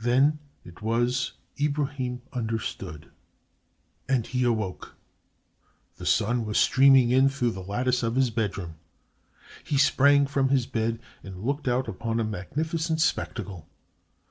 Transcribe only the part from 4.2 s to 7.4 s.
he awoke. The sun was streaming in